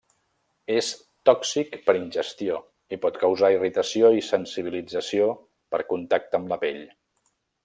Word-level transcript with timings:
És 0.75 0.87
tòxic 1.29 1.75
per 1.89 1.95
ingestió 1.99 2.57
i 2.97 2.99
pot 3.05 3.21
causar 3.25 3.53
irritació 3.59 4.13
i 4.23 4.27
sensibilització 4.33 5.33
per 5.77 5.85
contacte 5.95 6.43
amb 6.43 6.55
la 6.55 6.63
pell. 6.67 6.87